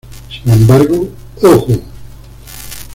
Sin 0.29 0.51
embargo, 0.51 1.09
¡Ojo! 1.43 1.73